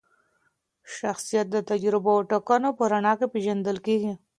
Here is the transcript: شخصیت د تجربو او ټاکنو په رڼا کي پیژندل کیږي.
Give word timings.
شخصیت 0.97 1.47
د 1.51 1.57
تجربو 1.69 2.11
او 2.17 2.21
ټاکنو 2.31 2.69
په 2.77 2.83
رڼا 2.91 3.13
کي 3.19 3.25
پیژندل 3.33 3.77
کیږي. 3.85 4.13